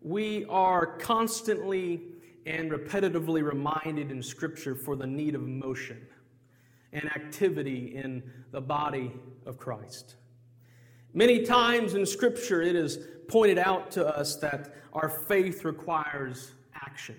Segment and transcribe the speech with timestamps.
[0.00, 2.02] we are constantly
[2.46, 6.06] and repetitively reminded in Scripture for the need of motion
[6.92, 9.12] and activity in the body
[9.44, 10.16] of Christ.
[11.12, 12.98] Many times in Scripture, it is
[13.28, 17.16] pointed out to us that our faith requires action.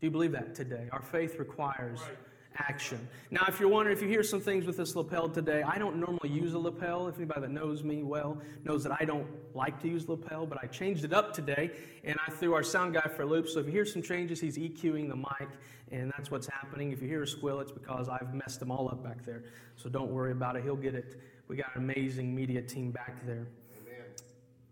[0.00, 0.88] Do you believe that today?
[0.92, 2.25] Our faith requires right
[2.58, 3.08] action.
[3.30, 5.96] Now, if you're wondering, if you hear some things with this lapel today, I don't
[5.96, 7.08] normally use a lapel.
[7.08, 10.62] If anybody that knows me well knows that I don't like to use lapel, but
[10.62, 11.70] I changed it up today
[12.04, 13.48] and I threw our sound guy for a loop.
[13.48, 15.48] So if you hear some changes, he's EQing the mic,
[15.90, 16.92] and that's what's happening.
[16.92, 19.44] If you hear a squill, it's because I've messed them all up back there.
[19.76, 20.64] So don't worry about it.
[20.64, 21.20] He'll get it.
[21.48, 23.46] We got an amazing media team back there.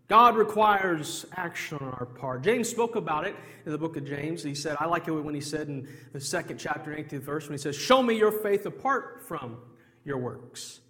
[0.07, 2.43] God requires action on our part.
[2.43, 4.43] James spoke about it in the book of James.
[4.43, 7.53] He said, I like it when he said in the second chapter, 18th verse, when
[7.53, 9.57] he says, Show me your faith apart from
[10.03, 10.81] your works,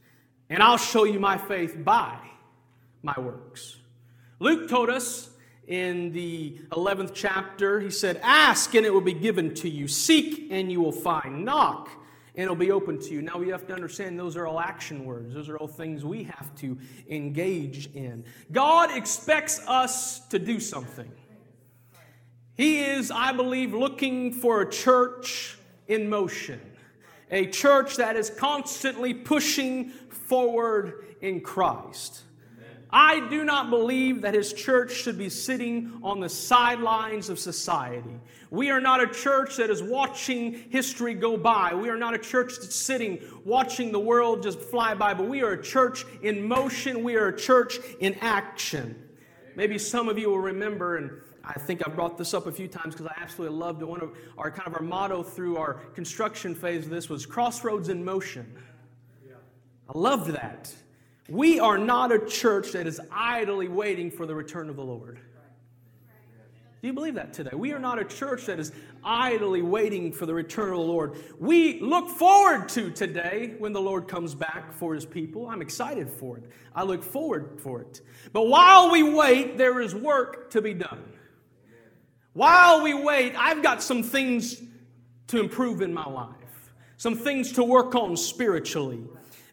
[0.49, 2.17] and I'll show you my faith by
[3.03, 3.77] my works.
[4.39, 5.29] Luke told us
[5.67, 10.47] in the 11th chapter, he said, Ask and it will be given to you, seek
[10.51, 11.89] and you will find, knock
[12.35, 13.21] it'll be open to you.
[13.21, 16.23] Now, we have to understand those are all action words, those are all things we
[16.23, 16.77] have to
[17.09, 18.25] engage in.
[18.51, 21.11] God expects us to do something.
[22.55, 26.61] He is, I believe, looking for a church in motion,
[27.29, 32.21] a church that is constantly pushing forward in Christ.
[32.89, 38.21] I do not believe that his church should be sitting on the sidelines of society.
[38.55, 41.73] We are not a church that is watching history go by.
[41.73, 45.43] We are not a church that's sitting watching the world just fly by, but we
[45.43, 47.03] are a church in motion.
[47.03, 49.09] We are a church in action.
[49.57, 51.11] Maybe some of you will remember, and
[51.43, 53.85] I think I've brought this up a few times because I absolutely loved it.
[53.85, 57.89] One of our kind of our motto through our construction phase of this was crossroads
[57.89, 58.55] in motion.
[59.89, 60.73] I loved that.
[61.27, 65.19] We are not a church that is idly waiting for the return of the Lord.
[66.85, 67.49] Do you believe that today?
[67.55, 68.71] We are not a church that is
[69.03, 71.15] idly waiting for the return of the Lord.
[71.39, 75.49] We look forward to today when the Lord comes back for his people.
[75.49, 76.43] I'm excited for it.
[76.75, 78.01] I look forward for it.
[78.33, 81.01] But while we wait, there is work to be done.
[82.33, 84.61] While we wait, I've got some things
[85.29, 89.03] to improve in my life, some things to work on spiritually.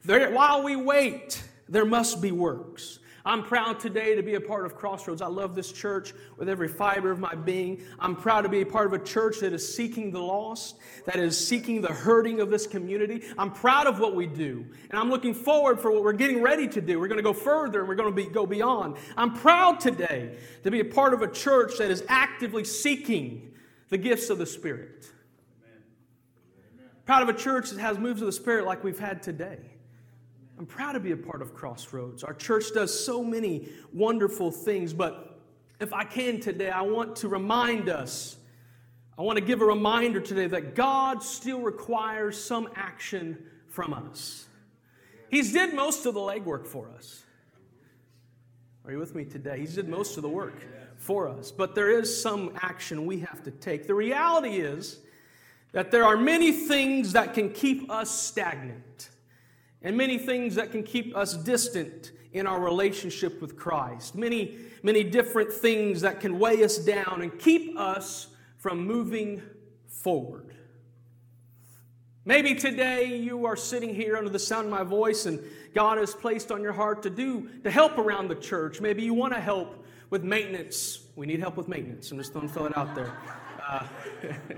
[0.05, 2.99] There, while we wait, there must be works.
[3.25, 5.23] I'm proud today to be a part of Crossroads.
[5.23, 7.83] I love this church with every fiber of my being.
[8.01, 11.17] I'm proud to be a part of a church that is seeking the lost, that
[11.17, 13.23] is seeking the hurting of this community.
[13.39, 16.67] I'm proud of what we do, and I'm looking forward for what we're getting ready
[16.69, 16.99] to do.
[16.99, 18.97] We're going to go further and we're going to be, go beyond.
[19.17, 23.53] I'm proud today to be a part of a church that is actively seeking
[23.89, 25.07] the gifts of the Spirit.
[25.63, 26.91] Amen.
[27.05, 29.59] Proud of a church that has moves of the Spirit like we've had today.
[30.63, 32.23] I'm proud to be a part of Crossroads.
[32.23, 35.41] Our church does so many wonderful things, but
[35.81, 38.37] if I can today, I want to remind us,
[39.19, 44.47] I want to give a reminder today that God still requires some action from us.
[45.31, 47.25] He's did most of the legwork for us.
[48.85, 49.59] Are you with me today?
[49.59, 50.55] He's did most of the work
[50.97, 53.89] for us, but there is some action we have to take.
[53.89, 55.01] The reality is
[55.73, 59.09] that there are many things that can keep us stagnant
[59.83, 64.15] and many things that can keep us distant in our relationship with Christ.
[64.15, 68.29] Many, many different things that can weigh us down and keep us
[68.59, 69.43] from moving
[69.87, 70.55] forward.
[72.25, 75.41] Maybe today you are sitting here under the sound of my voice and
[75.75, 78.81] God has placed on your heart to do to help around the church.
[78.81, 81.01] Maybe you want to help with maintenance.
[81.17, 82.13] We need help with maintenance.
[82.13, 83.13] I'm just going to throw it out there.
[83.69, 83.87] Uh,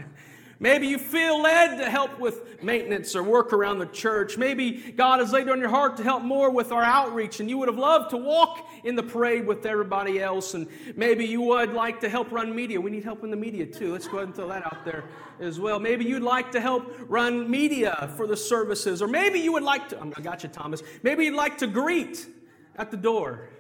[0.65, 4.39] Maybe you feel led to help with maintenance or work around the church.
[4.39, 7.59] Maybe God has laid on your heart to help more with our outreach, and you
[7.59, 10.55] would have loved to walk in the parade with everybody else.
[10.55, 10.67] And
[10.97, 12.81] maybe you would like to help run media.
[12.81, 13.93] We need help in the media too.
[13.93, 15.05] Let's go ahead and throw that out there
[15.39, 15.79] as well.
[15.79, 19.91] Maybe you'd like to help run media for the services, or maybe you would like
[19.91, 20.01] to.
[20.17, 20.83] I got you, Thomas.
[21.03, 22.27] Maybe you'd like to greet
[22.77, 23.51] at the door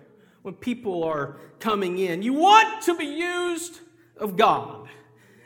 [0.40, 2.22] when people are coming in.
[2.22, 3.80] You want to be used
[4.16, 4.88] of God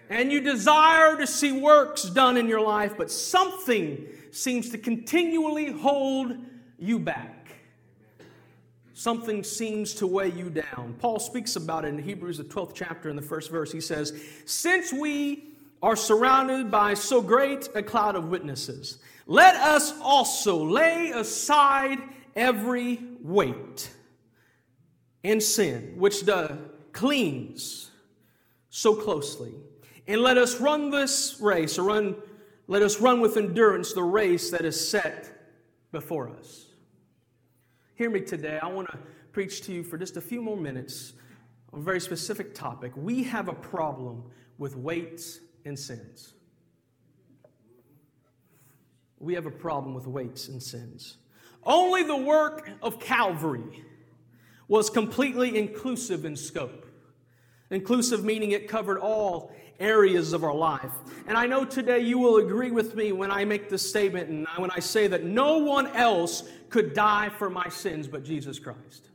[0.08, 5.72] and you desire to see works done in your life, but something seems to continually
[5.72, 6.36] hold
[6.78, 7.34] you back.
[8.94, 10.96] Something seems to weigh you down.
[10.98, 13.70] Paul speaks about it in Hebrews, the 12th chapter, in the first verse.
[13.70, 14.12] He says,
[14.44, 21.10] Since we are surrounded by so great a cloud of witnesses, let us also lay
[21.10, 21.98] aside
[22.34, 23.90] every weight
[25.22, 26.58] and sin which does
[26.92, 27.90] cleans
[28.70, 29.52] so closely
[30.08, 32.16] and let us run this race, or run,
[32.66, 35.30] let us run with endurance the race that is set
[35.92, 36.64] before us.
[37.94, 38.58] Hear me today.
[38.60, 38.98] I want to
[39.32, 41.12] preach to you for just a few more minutes
[41.74, 42.92] on a very specific topic.
[42.96, 44.24] We have a problem
[44.56, 46.32] with weights and sins.
[49.18, 51.18] We have a problem with weights and sins.
[51.64, 53.84] Only the work of Calvary
[54.68, 56.86] was completely inclusive in scope.
[57.70, 60.92] Inclusive meaning it covered all areas of our life.
[61.26, 64.46] And I know today you will agree with me when I make this statement and
[64.56, 69.08] when I say that no one else could die for my sins but Jesus Christ.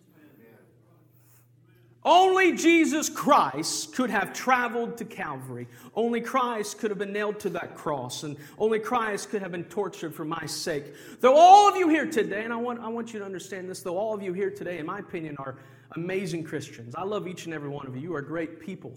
[2.05, 5.69] Only Jesus Christ could have traveled to Calvary.
[5.95, 8.23] Only Christ could have been nailed to that cross.
[8.23, 10.93] And only Christ could have been tortured for my sake.
[11.21, 13.81] Though all of you here today, and I want, I want you to understand this,
[13.81, 15.55] though all of you here today, in my opinion, are
[15.95, 16.93] amazing Christians.
[16.93, 18.01] I love each and every one of you.
[18.01, 18.93] You are great people.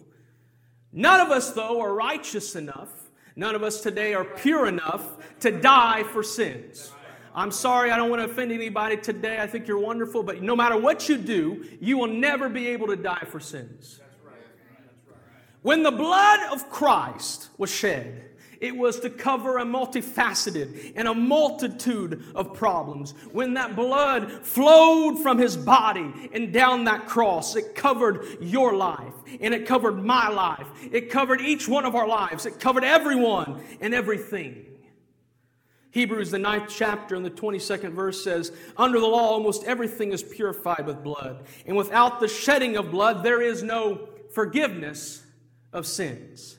[0.97, 2.89] None of us, though, are righteous enough.
[3.37, 6.91] None of us today are pure enough to die for sins.
[7.35, 9.39] I'm sorry, I don't want to offend anybody today.
[9.39, 12.87] I think you're wonderful, but no matter what you do, you will never be able
[12.87, 14.01] to die for sins.
[15.61, 21.15] When the blood of Christ was shed, it was to cover a multifaceted and a
[21.15, 23.13] multitude of problems.
[23.33, 29.15] When that blood flowed from his body and down that cross, it covered your life
[29.41, 30.67] and it covered my life.
[30.91, 32.47] It covered each one of our lives.
[32.47, 34.67] It covered everyone and everything.
[35.97, 40.23] Hebrews, the ninth chapter, and the 22nd verse says, Under the law, almost everything is
[40.23, 41.47] purified with blood.
[41.65, 45.25] And without the shedding of blood, there is no forgiveness
[45.73, 46.56] of sins.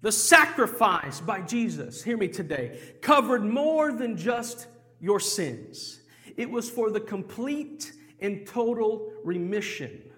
[0.00, 4.66] The sacrifice by Jesus, hear me today, covered more than just
[5.00, 6.00] your sins.
[6.36, 10.08] It was for the complete and total remission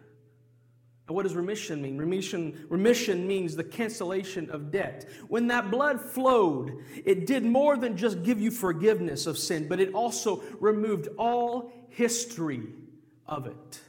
[1.11, 1.99] and what does remission mean?
[1.99, 5.09] Remission, remission means the cancellation of debt.
[5.27, 9.81] When that blood flowed, it did more than just give you forgiveness of sin, but
[9.81, 12.63] it also removed all history
[13.27, 13.81] of it.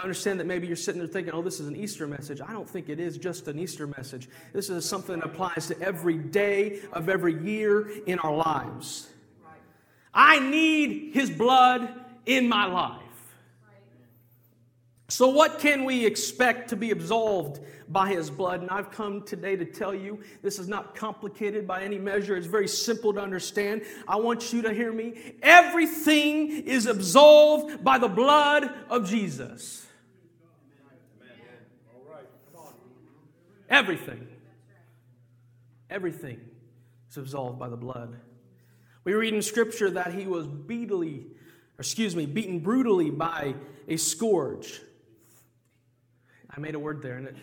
[0.00, 2.40] I understand that maybe you're sitting there thinking, oh, this is an Easter message.
[2.40, 4.30] I don't think it is just an Easter message.
[4.54, 9.10] This is something that applies to every day of every year in our lives.
[10.14, 11.92] I need His blood
[12.24, 13.02] in my life.
[15.08, 18.60] So, what can we expect to be absolved by his blood?
[18.60, 22.36] And I've come today to tell you this is not complicated by any measure.
[22.36, 23.82] It's very simple to understand.
[24.06, 25.34] I want you to hear me.
[25.42, 29.84] Everything is absolved by the blood of Jesus.
[33.70, 34.26] Everything.
[35.88, 36.40] Everything
[37.08, 38.16] is absolved by the blood.
[39.04, 41.24] We read in Scripture that he was beatily,
[41.78, 43.54] excuse me, beaten brutally by
[43.88, 44.80] a scourge.
[46.50, 47.36] I made a word there, and it,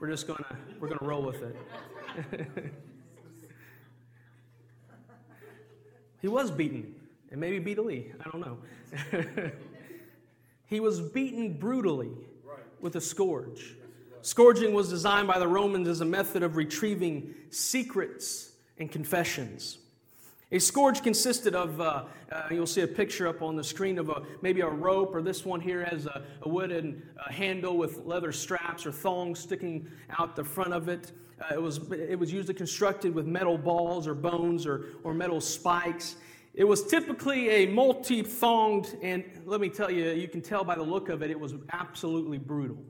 [0.00, 0.44] we're just gonna
[0.78, 1.56] we're gonna roll with it.
[6.20, 6.94] he was beaten,
[7.30, 8.12] and maybe beatily.
[8.20, 8.58] I don't know.
[10.66, 12.12] he was beaten brutally
[12.80, 13.76] with a scourge.
[14.22, 19.78] Scourging was designed by the Romans as a method of retrieving secrets and confessions.
[20.52, 24.08] A scourge consisted of, uh, uh, you'll see a picture up on the screen of
[24.08, 28.04] a, maybe a rope, or this one here has a, a wooden uh, handle with
[28.04, 29.88] leather straps or thongs sticking
[30.18, 31.12] out the front of it.
[31.40, 35.40] Uh, it, was, it was usually constructed with metal balls or bones or, or metal
[35.40, 36.16] spikes.
[36.54, 40.74] It was typically a multi thonged, and let me tell you, you can tell by
[40.74, 42.82] the look of it, it was absolutely brutal.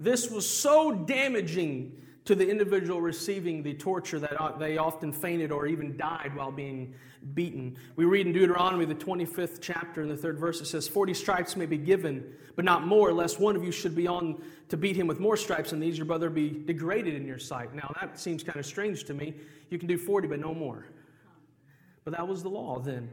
[0.00, 1.92] This was so damaging
[2.24, 6.50] to the individual receiving the torture that uh, they often fainted or even died while
[6.50, 6.94] being
[7.34, 7.76] beaten.
[7.96, 11.54] We read in Deuteronomy, the 25th chapter, in the third verse, it says, 40 stripes
[11.54, 14.96] may be given, but not more, lest one of you should be on to beat
[14.96, 17.74] him with more stripes than these, your brother be degraded in your sight.
[17.74, 19.34] Now, that seems kind of strange to me.
[19.68, 20.86] You can do 40, but no more.
[22.04, 23.10] But that was the law then.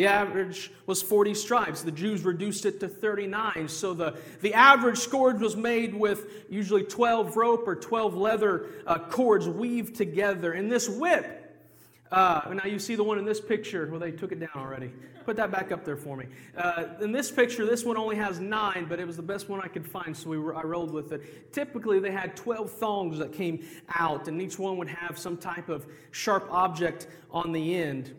[0.00, 1.82] The average was 40 stripes.
[1.82, 3.68] The Jews reduced it to 39.
[3.68, 8.98] So the, the average scourge was made with usually 12 rope or 12 leather uh,
[8.98, 10.52] cords weaved together.
[10.52, 11.54] And this whip,
[12.10, 13.86] uh, now you see the one in this picture.
[13.90, 14.90] Well, they took it down already.
[15.26, 16.28] Put that back up there for me.
[16.56, 19.60] Uh, in this picture, this one only has nine, but it was the best one
[19.60, 21.52] I could find, so we, I rolled with it.
[21.52, 25.68] Typically, they had 12 thongs that came out, and each one would have some type
[25.68, 28.14] of sharp object on the end.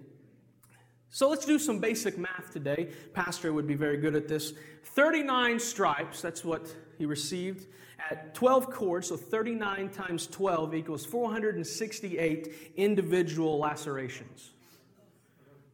[1.13, 2.89] So let's do some basic math today.
[3.13, 4.53] Pastor would be very good at this.
[4.84, 7.68] 39 stripes, that's what he received
[8.10, 14.51] at 12 cords, so 39 times 12 equals 468 individual lacerations.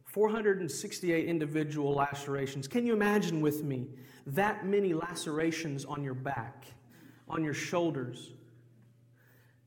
[0.06, 2.66] 468 individual lacerations.
[2.66, 3.86] Can you imagine with me
[4.26, 6.66] that many lacerations on your back,
[7.28, 8.32] on your shoulders,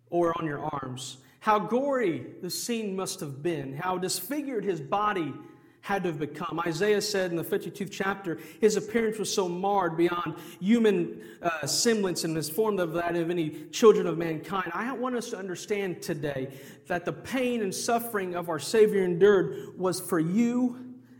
[0.10, 1.18] or on your arms?
[1.40, 5.34] How gory the scene must have been, how disfigured his body
[5.82, 6.60] had to have become.
[6.66, 12.24] Isaiah said in the 52th chapter, his appearance was so marred beyond human uh, semblance
[12.24, 14.72] and is formed of that of any children of mankind.
[14.74, 16.54] I want us to understand today
[16.88, 20.78] that the pain and suffering of our Savior endured was for you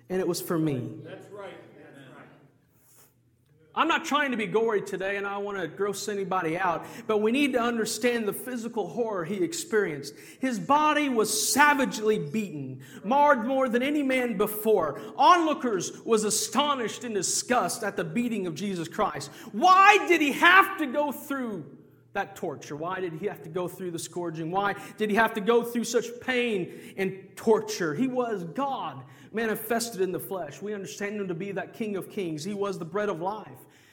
[0.10, 0.90] and it was for me.
[1.04, 1.28] That's
[3.74, 7.22] I'm not trying to be gory today and I want to gross anybody out, but
[7.22, 10.14] we need to understand the physical horror he experienced.
[10.40, 15.00] His body was savagely beaten, marred more than any man before.
[15.16, 19.32] Onlookers was astonished and disgust at the beating of Jesus Christ.
[19.54, 21.66] Why did he have to go through
[22.12, 22.76] that torture?
[22.76, 24.52] Why did he have to go through the scourging?
[24.52, 27.94] Why did he have to go through such pain and torture?
[27.94, 30.62] He was God manifested in the flesh.
[30.62, 32.44] We understand him to be that King of Kings.
[32.44, 33.48] He was the bread of life.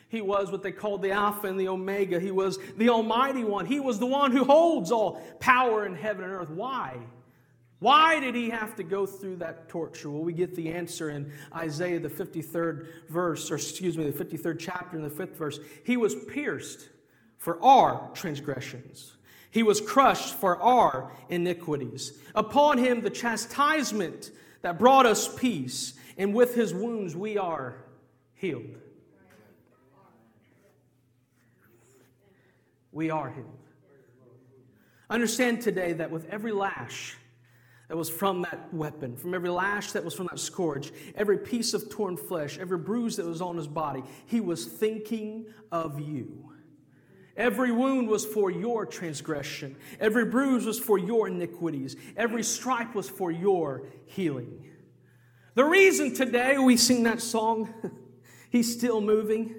[0.09, 2.19] He was what they called the Alpha and the Omega.
[2.19, 3.67] He was the Almighty One.
[3.67, 6.51] He was the one who holds all power in heaven and earth.
[6.51, 6.97] Why?
[7.81, 10.11] Why did he have to go through that torture?
[10.11, 14.59] Well, we get the answer in Isaiah, the 53rd verse, or excuse me, the 53rd
[14.59, 15.61] chapter in the 5th verse.
[15.85, 16.89] He was pierced
[17.37, 19.13] for our transgressions.
[19.51, 22.19] He was crushed for our iniquities.
[22.35, 27.85] Upon him the chastisement that brought us peace, and with his wounds we are
[28.35, 28.77] healed.
[32.93, 33.47] We are healed.
[35.11, 37.17] Understand today that with every lash
[37.89, 41.73] that was from that weapon, from every lash that was from that scourge, every piece
[41.73, 46.53] of torn flesh, every bruise that was on his body, he was thinking of you.
[47.39, 49.77] Every wound was for your transgression.
[50.01, 51.95] Every bruise was for your iniquities.
[52.17, 54.69] Every stripe was for your healing.
[55.55, 57.73] The reason today we sing that song,
[58.51, 59.55] He's Still Moving,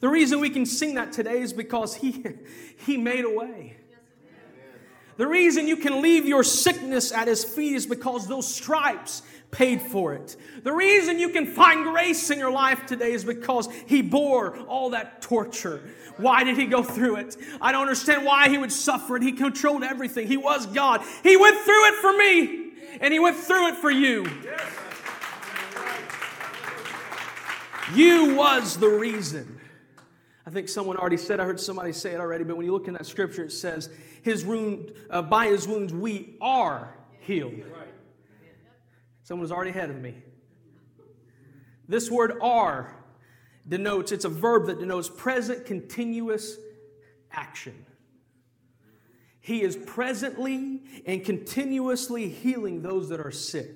[0.00, 2.24] the reason we can sing that today is because He,
[2.84, 3.76] he made a way.
[5.20, 9.82] The reason you can leave your sickness at His feet is because those stripes paid
[9.82, 10.34] for it.
[10.62, 14.88] The reason you can find grace in your life today is because He bore all
[14.90, 15.82] that torture.
[16.16, 17.36] Why did He go through it?
[17.60, 19.22] I don't understand why He would suffer it.
[19.22, 20.26] He controlled everything.
[20.26, 21.02] He was God.
[21.22, 22.70] He went through it for me,
[23.02, 24.24] and He went through it for you.
[27.94, 29.59] You was the reason.
[30.50, 32.88] I think someone already said, I heard somebody say it already, but when you look
[32.88, 33.88] in that scripture, it says,
[34.22, 37.62] his wound, uh, by his wounds we are healed.
[39.22, 40.16] Someone was already ahead of me.
[41.86, 42.96] This word are
[43.68, 46.56] denotes, it's a verb that denotes present continuous
[47.30, 47.86] action.
[49.38, 53.70] He is presently and continuously healing those that are sick.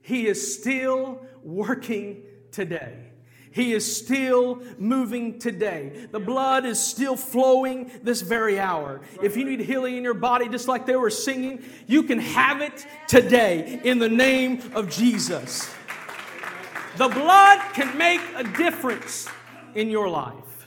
[0.00, 3.10] He is still working today.
[3.50, 6.06] He is still moving today.
[6.10, 9.00] The blood is still flowing this very hour.
[9.22, 12.60] If you need healing in your body, just like they were singing, you can have
[12.60, 15.70] it today in the name of Jesus.
[16.96, 19.28] The blood can make a difference
[19.74, 20.66] in your life.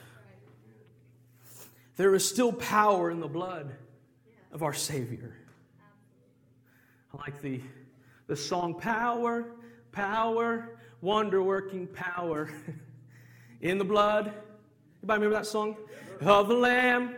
[1.97, 3.75] There is still power in the blood
[4.51, 5.35] of our Savior.
[7.13, 7.61] I like the,
[8.27, 9.45] the song Power,
[9.91, 12.49] Power, wonder working power
[13.61, 14.27] in the blood.
[15.01, 15.75] Anybody remember that song?
[16.21, 17.15] Of the Lamb,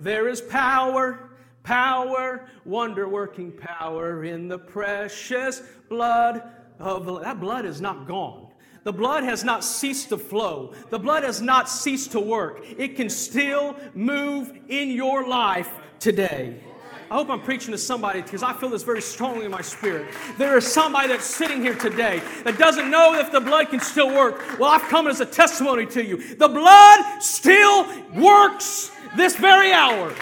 [0.00, 1.30] there is power,
[1.62, 6.42] power, wonder working power in the precious blood
[6.78, 8.48] of the That blood is not gone.
[8.84, 10.72] The blood has not ceased to flow.
[10.90, 12.64] The blood has not ceased to work.
[12.78, 16.60] It can still move in your life today.
[17.08, 20.12] I hope I'm preaching to somebody because I feel this very strongly in my spirit.
[20.38, 24.08] There is somebody that's sitting here today that doesn't know if the blood can still
[24.08, 24.58] work.
[24.58, 26.34] Well, I've come as a testimony to you.
[26.34, 30.12] The blood still works this very hour.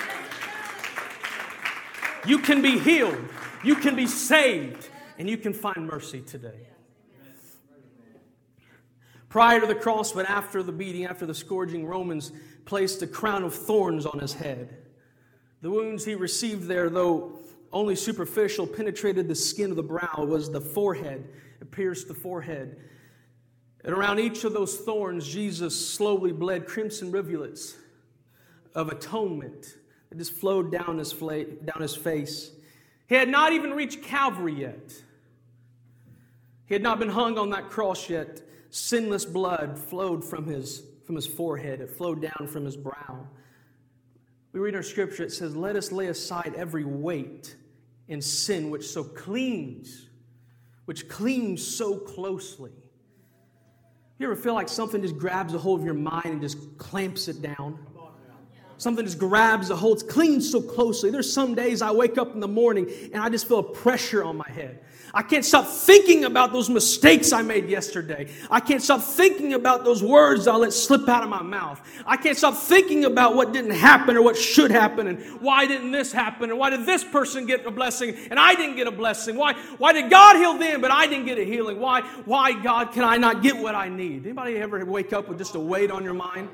[2.26, 3.18] You can be healed,
[3.62, 4.88] you can be saved,
[5.18, 6.68] and you can find mercy today.
[9.30, 12.30] Prior to the cross, but after the beating, after the scourging, Romans
[12.66, 14.83] placed a crown of thorns on his head.
[15.64, 17.38] The wounds he received there, though
[17.72, 21.26] only superficial, penetrated the skin of the brow, It was the forehead.
[21.58, 22.76] It pierced the forehead.
[23.82, 27.78] And around each of those thorns, Jesus slowly bled crimson rivulets
[28.74, 29.78] of atonement
[30.10, 32.50] that just flowed down his, fla- down his face.
[33.08, 34.92] He had not even reached Calvary yet.
[36.66, 38.42] He had not been hung on that cross yet.
[38.68, 43.26] Sinless blood flowed from his, from his forehead, it flowed down from his brow.
[44.54, 47.56] We read our scripture, it says, Let us lay aside every weight
[48.08, 50.08] and sin which so clings,
[50.84, 52.70] which clings so closely.
[54.18, 57.26] You ever feel like something just grabs a hold of your mind and just clamps
[57.26, 57.84] it down?
[58.84, 61.10] Something just grabs a hold, clings so closely.
[61.10, 64.22] There's some days I wake up in the morning and I just feel a pressure
[64.22, 64.78] on my head.
[65.14, 68.28] I can't stop thinking about those mistakes I made yesterday.
[68.50, 71.80] I can't stop thinking about those words I let slip out of my mouth.
[72.04, 75.90] I can't stop thinking about what didn't happen or what should happen and why didn't
[75.90, 78.92] this happen and why did this person get a blessing and I didn't get a
[78.92, 79.36] blessing?
[79.36, 81.80] Why, why did God heal them but I didn't get a healing?
[81.80, 84.26] Why, why, God, can I not get what I need?
[84.26, 86.50] Anybody ever wake up with just a weight on your mind?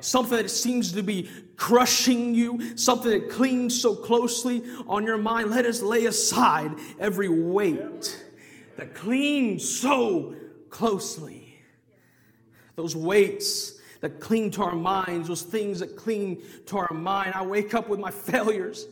[0.00, 5.50] Something that seems to be crushing you, something that clings so closely on your mind,
[5.50, 8.24] let us lay aside every weight
[8.76, 10.34] that clings so
[10.70, 11.58] closely.
[12.76, 17.34] Those weights that cling to our minds, those things that cling to our mind.
[17.34, 18.86] I wake up with my failures.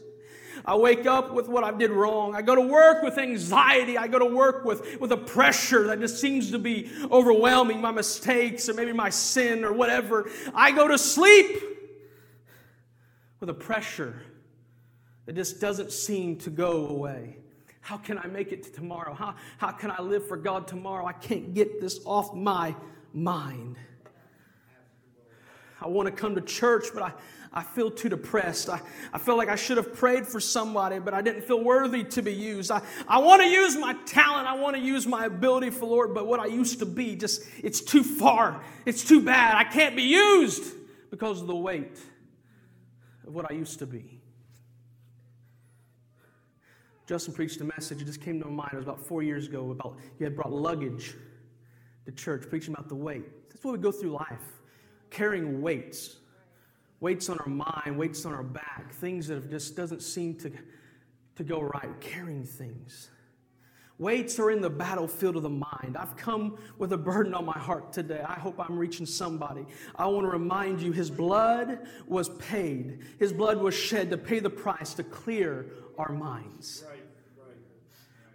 [0.69, 2.35] I wake up with what I did wrong.
[2.35, 3.97] I go to work with anxiety.
[3.97, 7.91] I go to work with, with a pressure that just seems to be overwhelming my
[7.91, 10.31] mistakes or maybe my sin or whatever.
[10.55, 11.63] I go to sleep
[13.41, 14.21] with a pressure
[15.25, 17.39] that just doesn't seem to go away.
[17.81, 19.15] How can I make it to tomorrow?
[19.15, 21.07] How, how can I live for God tomorrow?
[21.07, 22.77] I can't get this off my
[23.15, 23.77] mind.
[25.81, 27.13] I want to come to church, but I,
[27.52, 28.69] I feel too depressed.
[28.69, 28.81] I,
[29.12, 32.23] I feel like I should have prayed for somebody, but I didn't feel worthy to
[32.23, 32.71] be used.
[32.71, 34.47] I, I want to use my talent.
[34.47, 37.43] I want to use my ability for Lord, but what I used to be, just
[37.62, 38.62] it's too far.
[38.85, 39.57] It's too bad.
[39.57, 40.75] I can't be used
[41.11, 41.99] because of the weight
[43.26, 44.21] of what I used to be.
[47.07, 48.02] Justin preached a message.
[48.02, 48.71] It just came to my mind.
[48.75, 51.14] It was about four years ago about you had brought luggage
[52.05, 53.49] to church, preaching about the weight.
[53.49, 54.61] That's what we go through life,
[55.09, 56.17] carrying weights
[57.00, 60.50] weights on our mind, weights on our back, things that just doesn't seem to,
[61.37, 63.11] to go right, carrying things.
[63.99, 65.97] Weights are in the battlefield of the mind.
[65.99, 68.23] I've come with a burden on my heart today.
[68.25, 69.67] I hope I'm reaching somebody.
[69.97, 74.38] I want to remind you his blood was paid, his blood was shed to pay
[74.38, 76.85] the price to clear our minds.
[76.88, 76.98] Right.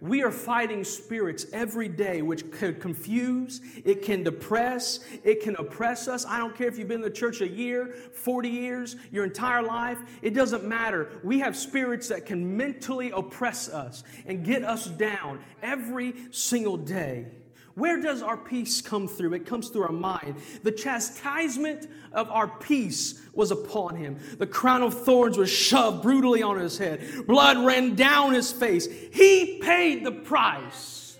[0.04, 6.08] We are fighting spirits every day which can confuse, it can depress, it can oppress
[6.08, 6.26] us.
[6.26, 9.62] I don't care if you've been in the church a year, 40 years, your entire
[9.62, 11.08] life, it doesn't matter.
[11.24, 17.28] We have spirits that can mentally oppress us and get us down every single day.
[17.74, 19.34] Where does our peace come through?
[19.34, 20.36] It comes through our mind.
[20.62, 24.18] The chastisement of our peace was upon him.
[24.38, 27.26] The crown of thorns was shoved brutally on his head.
[27.26, 28.86] Blood ran down his face.
[29.12, 31.18] He paid the price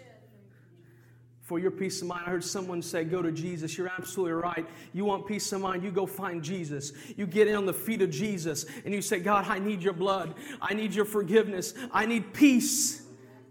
[1.45, 2.23] for your peace of mind.
[2.27, 3.77] I heard someone say, Go to Jesus.
[3.77, 4.67] You're absolutely right.
[4.93, 6.93] You want peace of mind, you go find Jesus.
[7.17, 9.93] You get in on the feet of Jesus and you say, God, I need your
[9.93, 10.35] blood.
[10.63, 11.75] I need your forgiveness.
[11.93, 13.03] I need peace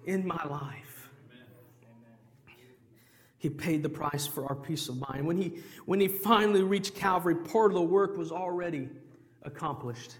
[0.06, 0.83] in my life.
[3.44, 5.28] He paid the price for our peace of mind.
[5.28, 8.88] When he, when he finally reached Calvary, part of the work was already
[9.42, 10.16] accomplished.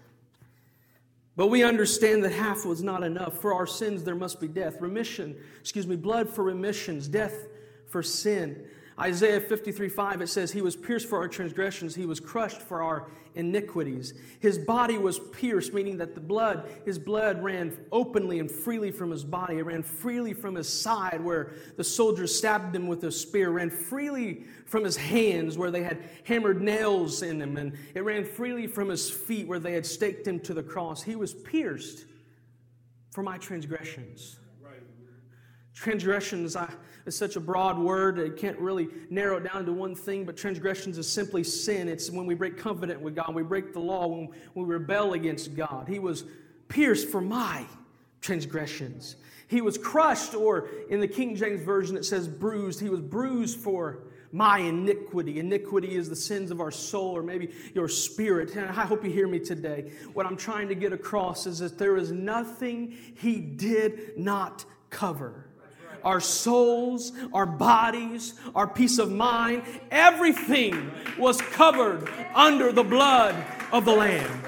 [1.34, 3.40] But we understand that half was not enough.
[3.40, 4.78] For our sins, there must be death.
[4.78, 7.46] Remission, excuse me, blood for remissions, death
[7.88, 8.66] for sin.
[8.98, 12.80] Isaiah 53 5, it says, He was pierced for our transgressions, He was crushed for
[12.80, 14.14] our iniquities.
[14.38, 19.10] His body was pierced, meaning that the blood, His blood ran openly and freely from
[19.10, 19.58] His body.
[19.58, 23.70] It ran freely from His side where the soldiers stabbed Him with a spear, ran
[23.70, 28.68] freely from His hands where they had hammered nails in Him, and it ran freely
[28.68, 31.02] from His feet where they had staked Him to the cross.
[31.02, 32.04] He was pierced
[33.10, 34.38] for my transgressions.
[35.74, 36.72] Transgressions I,
[37.04, 40.36] is such a broad word, it can't really narrow it down to one thing, but
[40.36, 41.88] transgressions is simply sin.
[41.88, 45.56] It's when we break covenant with God, we break the law, when we rebel against
[45.56, 45.88] God.
[45.88, 46.24] He was
[46.68, 47.66] pierced for my
[48.20, 49.16] transgressions.
[49.48, 52.80] He was crushed, or in the King James Version it says bruised.
[52.80, 55.38] He was bruised for my iniquity.
[55.38, 58.54] Iniquity is the sins of our soul or maybe your spirit.
[58.56, 59.92] And I hope you hear me today.
[60.12, 65.46] What I'm trying to get across is that there is nothing He did not cover
[66.04, 73.34] our souls, our bodies, our peace of mind, everything was covered under the blood
[73.72, 74.42] of the Lamb.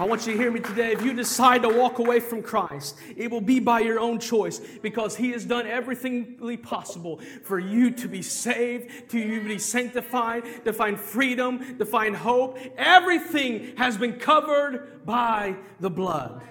[0.00, 0.92] I want you to hear me today.
[0.92, 4.60] If you decide to walk away from Christ, it will be by your own choice
[4.80, 9.58] because He has done everything possible for you to be saved, to you to be
[9.58, 12.58] sanctified, to find freedom, to find hope.
[12.76, 16.42] Everything has been covered by the blood.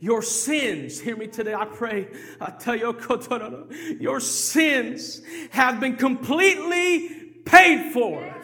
[0.00, 2.08] Your sins, hear me today, I pray,
[2.40, 2.96] I tell you,
[4.00, 7.08] your sins have been completely
[7.44, 8.34] paid for.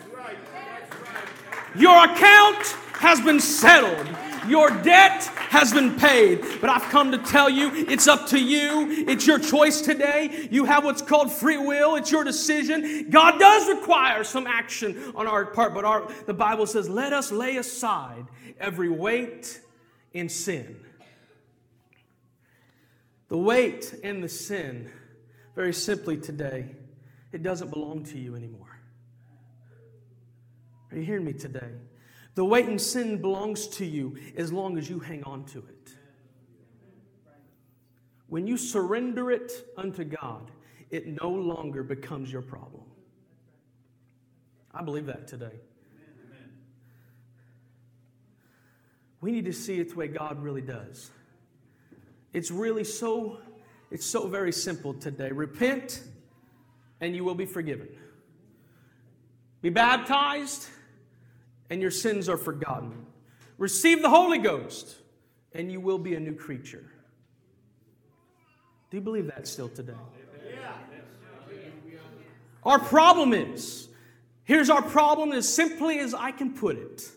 [1.74, 2.62] Your account
[2.98, 4.06] has been settled.
[4.48, 6.44] Your debt has been paid.
[6.60, 9.04] But I've come to tell you it's up to you.
[9.08, 10.48] It's your choice today.
[10.50, 13.08] You have what's called free will, it's your decision.
[13.10, 17.32] God does require some action on our part, but our, the Bible says, let us
[17.32, 18.26] lay aside
[18.60, 19.60] every weight
[20.12, 20.80] in sin.
[23.28, 24.90] The weight and the sin,
[25.54, 26.76] very simply today,
[27.32, 28.80] it doesn't belong to you anymore.
[30.90, 31.72] Are you hearing me today?
[32.34, 35.90] The weight and sin belongs to you as long as you hang on to it.
[38.28, 40.50] When you surrender it unto God,
[40.90, 42.84] it no longer becomes your problem.
[44.72, 45.58] I believe that today.
[49.20, 51.10] We need to see it the way God really does.
[52.36, 53.38] It's really so,
[53.90, 55.30] it's so very simple today.
[55.30, 56.02] Repent
[57.00, 57.88] and you will be forgiven.
[59.62, 60.68] Be baptized
[61.70, 63.06] and your sins are forgotten.
[63.56, 64.96] Receive the Holy Ghost
[65.54, 66.84] and you will be a new creature.
[68.90, 69.94] Do you believe that still today?
[72.64, 73.88] Our problem is,
[74.44, 77.10] here's our problem as simply as I can put it,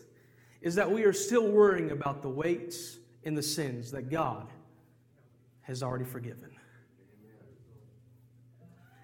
[0.62, 4.48] is that we are still worrying about the weights and the sins that God
[5.70, 6.50] has already forgiven.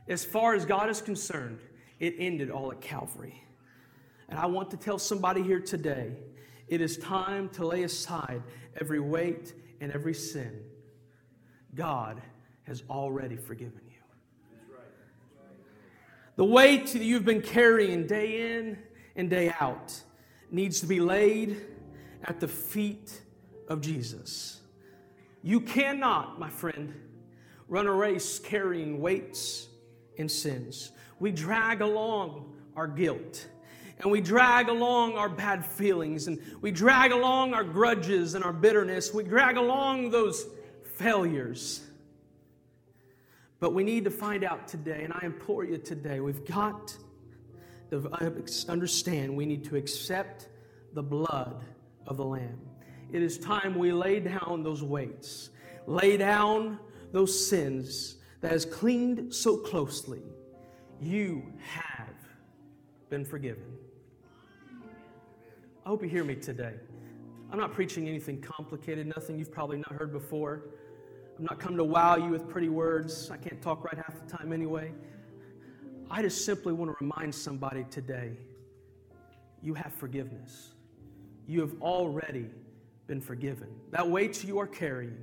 [0.09, 1.61] As far as God is concerned,
[2.01, 3.45] it ended all at Calvary.
[4.29, 6.17] And I want to tell somebody here today
[6.67, 8.43] it is time to lay aside
[8.81, 10.61] every weight and every sin.
[11.77, 12.21] God
[12.65, 13.93] has already forgiven you.
[16.35, 18.77] The weight that you've been carrying day in
[19.15, 20.03] and day out
[20.51, 21.65] needs to be laid
[22.25, 23.21] at the feet
[23.69, 24.63] of Jesus.
[25.47, 26.93] You cannot, my friend,
[27.69, 29.69] run a race carrying weights
[30.19, 30.91] and sins.
[31.21, 33.47] We drag along our guilt
[34.01, 38.53] and we drag along our bad feelings and we drag along our grudges and our
[38.53, 39.15] bitterness.
[39.15, 40.49] We drag along those
[40.97, 41.81] failures.
[43.61, 46.97] But we need to find out today, and I implore you today, we've got
[47.93, 50.49] to understand we need to accept
[50.93, 51.63] the blood
[52.05, 52.59] of the Lamb.
[53.13, 55.51] It is time we lay down those weights,
[55.87, 56.79] lay down
[57.13, 60.23] those sins that has cleaned so closely.
[61.01, 62.15] You have
[63.09, 63.65] been forgiven.
[65.85, 66.75] I hope you hear me today.
[67.51, 70.65] I'm not preaching anything complicated, nothing you've probably not heard before.
[71.39, 73.31] I'm not coming to wow you with pretty words.
[73.31, 74.93] I can't talk right half the time anyway.
[76.11, 78.37] I just simply want to remind somebody today
[79.63, 80.73] you have forgiveness.
[81.47, 82.51] You have already
[83.07, 83.69] been forgiven.
[83.91, 85.19] That weight you are carrying,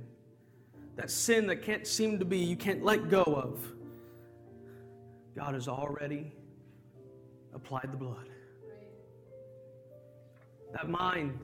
[0.96, 3.72] that sin that can't seem to be, you can't let go of,
[5.36, 6.32] God has already
[7.54, 8.28] applied the blood.
[10.72, 11.38] That mind,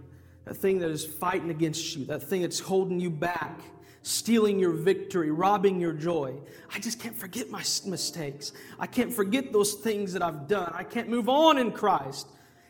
[0.44, 3.60] that thing that is fighting against you, that thing that's holding you back
[4.02, 6.34] stealing your victory, robbing your joy.
[6.74, 8.52] I just can't forget my mistakes.
[8.78, 10.72] I can't forget those things that I've done.
[10.74, 12.26] I can't move on in Christ.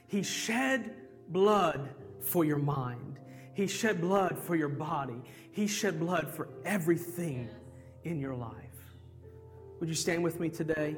[0.09, 0.95] He shed
[1.29, 1.89] blood
[2.21, 3.20] for your mind,
[3.55, 7.49] He shed blood for your body, He shed blood for everything
[8.05, 8.55] in your life.
[9.81, 10.97] Would you stand with me today?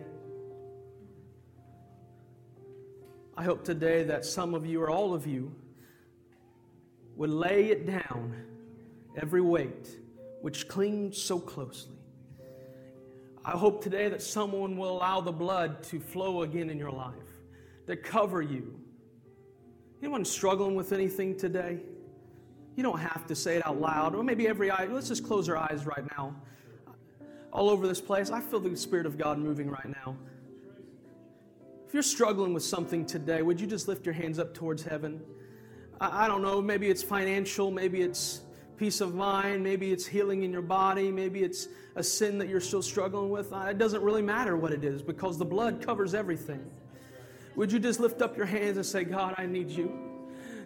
[3.36, 5.54] I hope today that some of you or all of you
[7.16, 8.34] would lay it down,
[9.16, 9.96] every weight
[10.42, 11.96] which clings so closely.
[13.44, 17.14] I hope today that someone will allow the blood to flow again in your life,
[17.86, 18.78] to cover you.
[20.00, 21.80] Anyone struggling with anything today?
[22.76, 24.86] You don't have to say it out loud, or maybe every eye.
[24.86, 26.34] Let's just close our eyes right now.
[27.52, 30.16] All over this place, I feel the Spirit of God moving right now.
[31.86, 35.20] If you're struggling with something today, would you just lift your hands up towards heaven?
[36.00, 38.40] I, I don't know, maybe it's financial, maybe it's
[38.78, 42.62] peace of mind, maybe it's healing in your body, maybe it's a sin that you're
[42.62, 43.52] still struggling with.
[43.52, 46.64] Uh, it doesn't really matter what it is because the blood covers everything.
[47.56, 50.11] Would you just lift up your hands and say, God, I need you?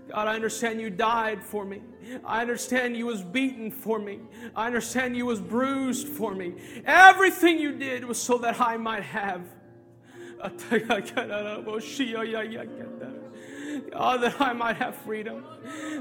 [0.08, 1.82] God, I understand you died for me.
[2.24, 4.20] I understand you was beaten for me.
[4.54, 6.54] I understand you was bruised for me.
[6.84, 9.42] Everything you did was so that I might have.
[13.90, 15.44] God, that I might have freedom,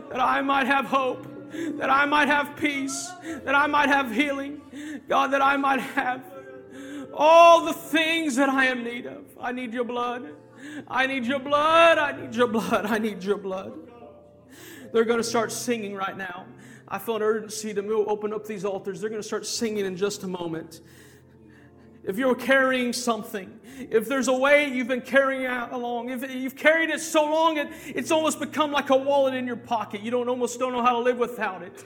[0.09, 4.61] that I might have hope, that I might have peace, that I might have healing,
[5.07, 6.23] God, that I might have
[7.13, 9.23] all the things that I am need of.
[9.39, 10.29] I need your blood.
[10.87, 11.97] I need your blood.
[11.97, 12.85] I need your blood.
[12.85, 13.84] I need your blood.
[14.91, 16.45] They're going to start singing right now.
[16.87, 19.01] I feel an urgency to open up these altars.
[19.01, 20.81] They're going to start singing in just a moment.
[22.07, 26.55] if you're carrying something, if there's a weight you've been carrying out along, if you've
[26.55, 30.11] carried it so long it, it's almost become like a wallet in your pocket, you
[30.11, 31.83] don't almost don't know how to live without it.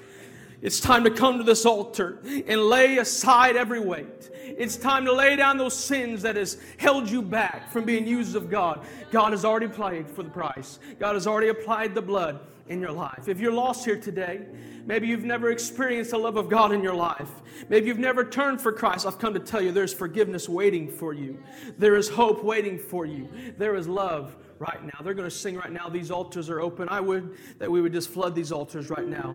[0.62, 4.30] It's time to come to this altar and lay aside every weight.
[4.60, 8.36] It's time to lay down those sins that has held you back from being used
[8.36, 8.86] of God.
[9.10, 10.80] God has already paid for the price.
[11.00, 13.30] God has already applied the blood in your life.
[13.30, 14.42] If you're lost here today,
[14.86, 17.30] maybe you've never experienced the love of God in your life.
[17.70, 19.06] Maybe you've never turned for Christ.
[19.08, 21.42] I've come to tell you there's forgiveness waiting for you.
[21.78, 23.30] There is hope waiting for you.
[23.58, 25.00] There is love right now.
[25.02, 25.88] They're going to sing right now.
[25.90, 26.90] These altars are open.
[26.90, 29.28] I would that we would just flood these altars right now.